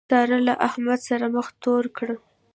سارا 0.09 0.39
له 0.47 0.53
احمد 0.67 0.99
سره 1.07 1.25
مخ 1.35 1.47
تور 1.63 1.83
کړ. 1.97 2.09